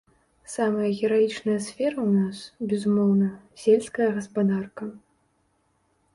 Самая 0.53 0.85
гераічная 0.99 1.57
сфера 1.65 1.99
ў 2.07 2.21
нас, 2.21 2.37
безумоўна, 2.73 3.29
сельская 3.67 4.09
гаспадарка. 4.19 4.83